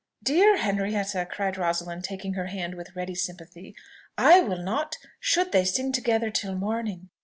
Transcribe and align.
"Dear 0.23 0.57
Henrietta!" 0.57 1.27
cried 1.29 1.59
Rosalind, 1.59 2.03
taking 2.03 2.33
her 2.33 2.47
hand 2.47 2.73
with 2.73 2.95
ready 2.95 3.13
sympathy, 3.13 3.75
"I 4.17 4.39
will 4.39 4.57
not, 4.63 4.97
should 5.19 5.51
they 5.51 5.63
sing 5.63 5.91
together 5.91 6.31
till 6.31 6.55
morning. 6.55 7.09